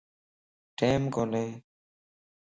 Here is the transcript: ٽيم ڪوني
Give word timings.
ٽيم 0.77 1.01
ڪوني 1.15 1.45